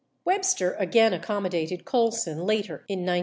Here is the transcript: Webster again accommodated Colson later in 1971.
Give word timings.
Webster 0.25 0.73
again 0.79 1.13
accommodated 1.13 1.85
Colson 1.85 2.39
later 2.39 2.83
in 2.89 3.05
1971. 3.05 3.19